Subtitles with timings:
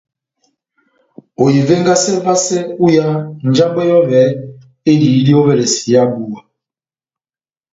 [1.43, 3.13] Ohivengase vasɛ ó iha
[3.47, 4.21] njambwɛ yɔvɛ
[4.91, 6.39] ediyidi ovɛlɛsɛ iha búwa.